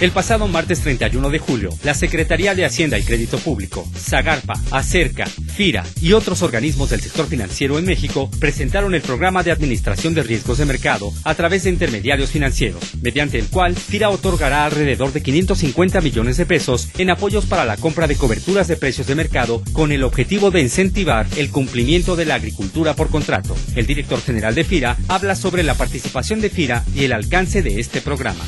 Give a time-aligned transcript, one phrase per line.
[0.00, 5.26] El pasado martes 31 de julio, la Secretaría de Hacienda y Crédito Público, Zagarpa, Acerca,
[5.26, 10.22] FIRA y otros organismos del sector financiero en México presentaron el programa de administración de
[10.22, 15.20] riesgos de mercado a través de intermediarios financieros, mediante el cual FIRA otorgará alrededor de
[15.20, 19.64] 550 millones de pesos en apoyos para la compra de coberturas de precios de mercado
[19.72, 23.56] con el objetivo de incentivar el cumplimiento de la agricultura por contrato.
[23.74, 27.80] El director general de FIRA habla sobre la participación de FIRA y el alcance de
[27.80, 28.44] este programa.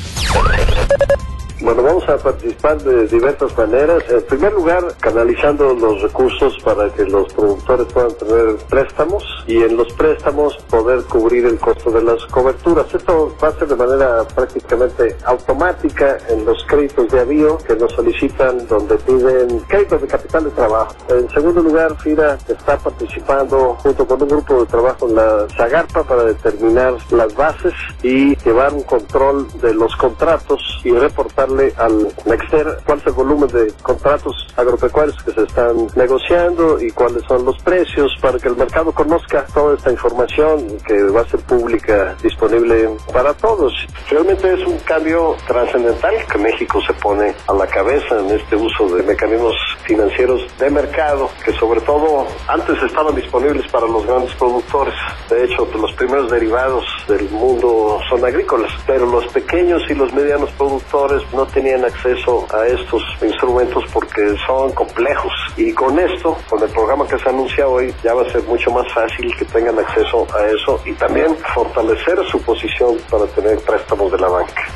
[1.61, 4.03] Bueno, vamos a participar de diversas maneras.
[4.09, 9.77] En primer lugar, canalizando los recursos para que los productores puedan tener préstamos y en
[9.77, 12.91] los préstamos poder cubrir el costo de las coberturas.
[12.91, 17.91] Esto va a ser de manera prácticamente automática en los créditos de avío que nos
[17.91, 20.95] solicitan donde piden créditos de capital de trabajo.
[21.09, 26.01] En segundo lugar, FIRA está participando junto con un grupo de trabajo en la Zagarpa
[26.03, 32.79] para determinar las bases y llevar un control de los contratos y reportar al Nexter
[32.85, 37.57] cuál es el volumen de contratos agropecuarios que se están negociando y cuáles son los
[37.59, 42.89] precios para que el mercado conozca toda esta información que va a ser pública, disponible
[43.13, 43.73] para todos.
[44.09, 48.95] Realmente es un cambio trascendental que México se pone a la cabeza en este uso
[48.95, 54.93] de mecanismos financieros de mercado que sobre todo antes estaban disponibles para los grandes productores.
[55.29, 60.49] De hecho, los primeros derivados del mundo son agrícolas, pero los pequeños y los medianos
[60.51, 65.33] productores no no tenían acceso a estos instrumentos porque son complejos.
[65.57, 68.69] Y con esto, con el programa que se anuncia hoy, ya va a ser mucho
[68.69, 74.11] más fácil que tengan acceso a eso y también fortalecer su posición para tener préstamos
[74.11, 74.67] de la banca.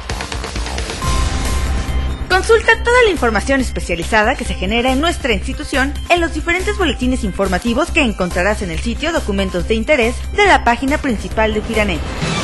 [2.29, 7.23] Consulta toda la información especializada que se genera en nuestra institución en los diferentes boletines
[7.23, 12.34] informativos que encontrarás en el sitio Documentos de Interés de la página principal de Firanet.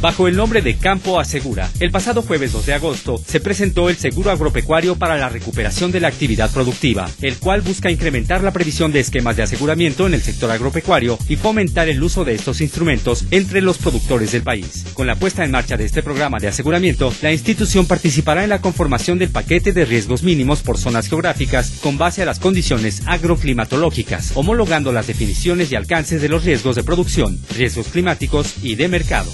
[0.00, 3.96] Bajo el nombre de Campo Asegura, el pasado jueves 2 de agosto se presentó el
[3.96, 8.92] Seguro Agropecuario para la recuperación de la actividad productiva, el cual busca incrementar la previsión
[8.92, 13.26] de esquemas de aseguramiento en el sector agropecuario y fomentar el uso de estos instrumentos
[13.30, 14.86] entre los productores del país.
[14.94, 18.62] Con la puesta en marcha de este programa de aseguramiento, la institución participará en la
[18.62, 24.32] conformación del paquete de riesgos mínimos por zonas geográficas con base a las condiciones agroclimatológicas,
[24.34, 29.30] homologando las definiciones y alcances de los riesgos de producción, riesgos climáticos y de mercado.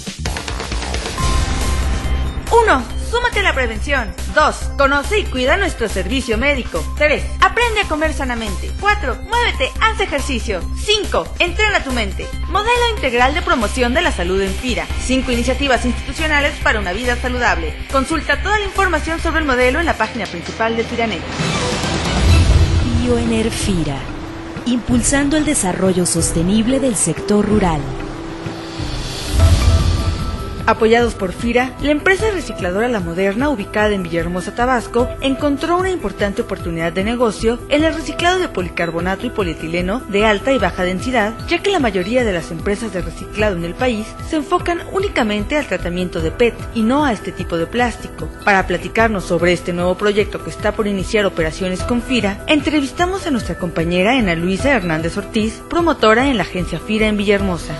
[3.43, 4.13] La prevención.
[4.35, 4.55] 2.
[4.77, 6.83] Conoce y cuida nuestro servicio médico.
[6.97, 7.23] 3.
[7.39, 8.69] Aprende a comer sanamente.
[8.81, 9.15] 4.
[9.23, 10.59] Muévete, haz ejercicio.
[10.75, 11.35] 5.
[11.39, 12.27] Entrena tu mente.
[12.49, 14.85] Modelo integral de promoción de la salud en FIRA.
[15.05, 17.73] 5 iniciativas institucionales para una vida saludable.
[17.89, 21.21] Consulta toda la información sobre el modelo en la página principal de FIRANET.
[23.51, 23.97] FIRA.
[24.65, 27.79] Impulsando el desarrollo sostenible del sector rural.
[30.67, 36.41] Apoyados por FIRA, la empresa recicladora La Moderna, ubicada en Villahermosa, Tabasco, encontró una importante
[36.41, 41.35] oportunidad de negocio en el reciclado de policarbonato y polietileno de alta y baja densidad,
[41.47, 45.55] ya que la mayoría de las empresas de reciclado en el país se enfocan únicamente
[45.55, 48.27] al tratamiento de PET y no a este tipo de plástico.
[48.43, 53.31] Para platicarnos sobre este nuevo proyecto que está por iniciar operaciones con FIRA, entrevistamos a
[53.31, 57.73] nuestra compañera Ana Luisa Hernández Ortiz, promotora en la agencia FIRA en Villahermosa.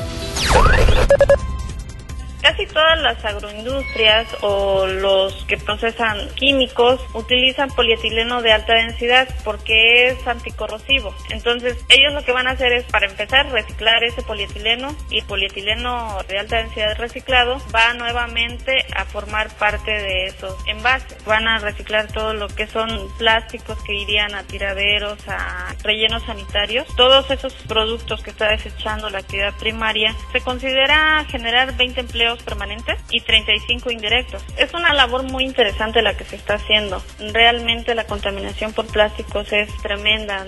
[2.47, 10.07] Casi todas las agroindustrias o los que procesan químicos utilizan polietileno de alta densidad porque
[10.07, 11.13] es anticorrosivo.
[11.29, 15.25] Entonces ellos lo que van a hacer es para empezar reciclar ese polietileno y el
[15.25, 21.17] polietileno de alta densidad reciclado va nuevamente a formar parte de esos envases.
[21.25, 26.87] Van a reciclar todo lo que son plásticos que irían a tiraderos, a rellenos sanitarios.
[26.95, 32.99] Todos esos productos que está desechando la actividad primaria se considera generar 20 empleos permanentes
[33.11, 34.43] y 35 indirectos.
[34.57, 37.01] Es una labor muy interesante la que se está haciendo.
[37.33, 40.45] Realmente la contaminación por plásticos es tremenda.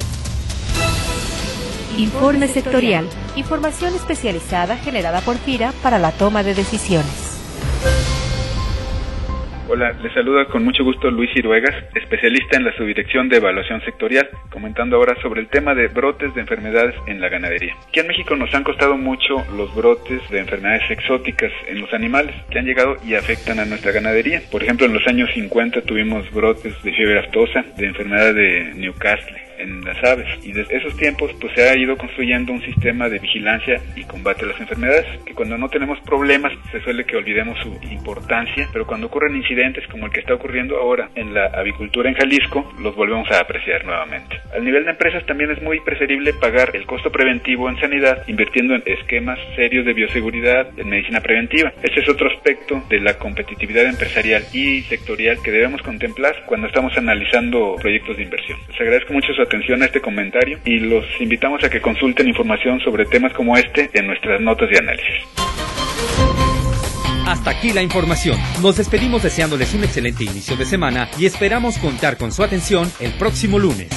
[1.97, 3.09] Informe sectorial.
[3.36, 7.29] Información especializada generada por FIRA para la toma de decisiones.
[9.71, 14.27] Hola, les saluda con mucho gusto Luis Iruegas, especialista en la subdirección de evaluación sectorial,
[14.50, 17.75] comentando ahora sobre el tema de brotes de enfermedades en la ganadería.
[17.88, 22.36] Aquí en México nos han costado mucho los brotes de enfermedades exóticas en los animales
[22.50, 24.42] que han llegado y afectan a nuestra ganadería.
[24.51, 29.49] Por ejemplo, en los años 50 tuvimos brotes de fiebre aftosa, de enfermedad de Newcastle
[29.60, 30.28] en las aves.
[30.44, 34.46] Y desde esos tiempos pues se ha ido construyendo un sistema de vigilancia y combate
[34.46, 38.88] a las enfermedades, que cuando no tenemos problemas se suele que olvidemos su importancia, pero
[38.88, 42.96] cuando ocurren incidentes como el que está ocurriendo ahora en la avicultura en Jalisco, los
[42.96, 44.40] volvemos a apreciar nuevamente.
[44.54, 48.76] Al nivel de empresas también es muy preferible pagar el costo preventivo en sanidad invirtiendo
[48.76, 51.72] en esquemas serios de bioseguridad, en medicina preventiva.
[51.84, 56.98] Este es otro aspecto de la competitividad empresarial y sectorial que debemos contemplar cuando estamos
[56.98, 58.58] analizando proyectos de inversión.
[58.70, 62.80] Les agradezco mucho su atención a este comentario y los invitamos a que consulten información
[62.81, 65.25] sobre temas como este en nuestras notas de análisis.
[67.25, 68.38] Hasta aquí la información.
[68.62, 73.12] Nos despedimos deseándoles un excelente inicio de semana y esperamos contar con su atención el
[73.13, 73.90] próximo lunes.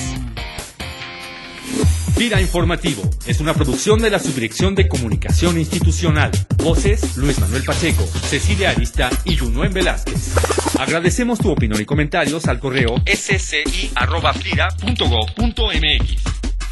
[2.16, 6.30] Gira Informativo es una producción de la Subdirección de Comunicación Institucional.
[6.62, 10.61] Voces Luis Manuel Pacheco, Cecilia Arista y Junuen Velázquez.
[10.78, 13.92] Agradecemos tu opinión y comentarios al correo sci.fira.gov.mx.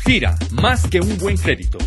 [0.04, 1.78] FIRA, más que un buen crédito.